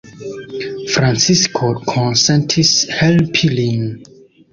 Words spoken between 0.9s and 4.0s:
Francisko konsentis helpi lin.